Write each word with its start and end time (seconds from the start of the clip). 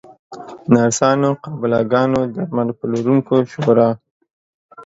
نرسانو، 0.73 1.29
قابله 1.43 1.79
ګانو، 1.91 2.21
درمل 2.33 2.69
پلورونکو 2.79 3.35
شورا 3.51 3.89